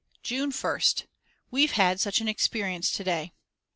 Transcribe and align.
June 0.23 0.51
1st. 0.51 1.05
We've 1.51 1.73
had 1.73 1.99
such 2.01 2.21
an 2.21 2.27
experience 2.27 2.89
to 2.93 3.03
day! 3.03 3.33